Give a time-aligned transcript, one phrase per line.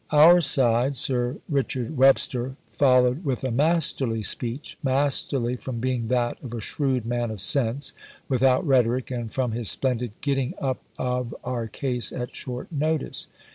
[0.09, 6.55] Our side, Sir Richard Webster, followed with a masterly speech masterly from being that of
[6.55, 7.93] a shrewd man of sense,
[8.27, 13.27] without rhetoric, and from his splendid getting up of our case at short notice.